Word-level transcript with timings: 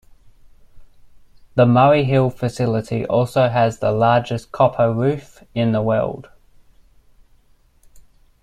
The 1.53 1.67
Murray 1.67 2.05
Hill 2.05 2.31
facility 2.31 3.05
also 3.05 3.49
has 3.49 3.77
the 3.77 3.91
largest 3.91 4.51
copper-roof 4.51 5.43
in 5.53 5.73
the 5.73 5.81
world. 5.83 6.27